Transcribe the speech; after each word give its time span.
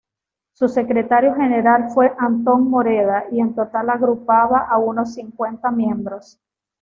Su 0.53 0.67
secretario 0.67 1.35
general 1.35 1.91
fue 1.93 2.11
Antón 2.17 2.71
Moreda, 2.71 3.25
y 3.31 3.39
en 3.39 3.53
total 3.53 3.87
agrupaba 3.91 4.61
a 4.61 4.79
unos 4.79 5.13
cincuenta 5.13 5.69
miembros. 5.69 6.39